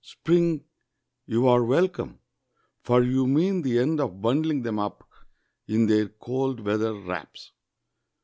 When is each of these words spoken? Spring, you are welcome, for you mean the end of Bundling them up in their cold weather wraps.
Spring, 0.03 0.63
you 1.27 1.47
are 1.47 1.63
welcome, 1.63 2.17
for 2.81 3.03
you 3.03 3.27
mean 3.27 3.61
the 3.61 3.77
end 3.77 3.99
of 3.99 4.19
Bundling 4.19 4.63
them 4.63 4.79
up 4.79 5.07
in 5.67 5.85
their 5.85 6.07
cold 6.09 6.61
weather 6.61 6.91
wraps. 6.95 7.51